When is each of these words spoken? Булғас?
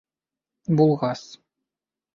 Булғас? 0.79 1.23